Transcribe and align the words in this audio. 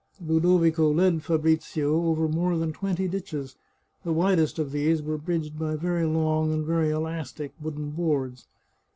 Ludovico 0.19 0.91
led 0.91 1.21
Fabrizio 1.21 2.05
over 2.07 2.27
more 2.27 2.57
than 2.57 2.73
twenty 2.73 3.07
ditches; 3.07 3.55
the 4.03 4.11
widest 4.11 4.57
of 4.57 4.71
these 4.71 4.99
were 4.99 5.19
bridged 5.19 5.59
by 5.59 5.75
very 5.75 6.07
long 6.07 6.51
and 6.51 6.65
very 6.65 6.89
elastic 6.89 7.53
wooden 7.61 7.91
boards. 7.91 8.47